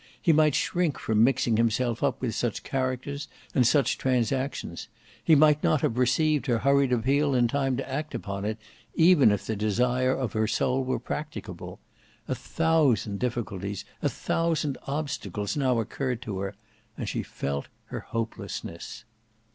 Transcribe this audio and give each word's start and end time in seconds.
He 0.19 0.33
might 0.33 0.55
shrink 0.55 0.97
from 0.97 1.23
mixing 1.23 1.57
himself 1.57 2.01
up 2.01 2.21
with 2.21 2.33
such 2.33 2.63
characters 2.63 3.27
and 3.53 3.67
such 3.67 3.99
transactions; 3.99 4.87
he 5.23 5.35
might 5.35 5.63
not 5.63 5.81
have 5.81 5.95
received 5.99 6.47
her 6.47 6.57
hurried 6.57 6.91
appeal 6.91 7.35
in 7.35 7.47
time 7.47 7.77
to 7.77 7.87
act 7.87 8.15
upon 8.15 8.43
it, 8.43 8.57
even 8.95 9.29
if 9.31 9.45
the 9.45 9.55
desire 9.55 10.15
of 10.15 10.33
her 10.33 10.47
soul 10.47 10.83
were 10.83 10.97
practicable. 10.97 11.79
A 12.27 12.33
thousand 12.33 13.19
difficulties, 13.19 13.85
a 14.01 14.09
thousand 14.09 14.75
obstacles 14.87 15.55
now 15.55 15.79
occurred 15.79 16.23
to 16.23 16.39
her; 16.39 16.55
and 16.97 17.07
she 17.07 17.21
felt 17.21 17.67
her 17.89 17.99
hopelessness. 17.99 19.03